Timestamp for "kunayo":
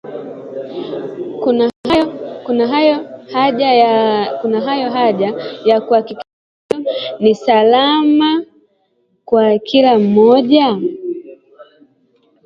2.43-2.95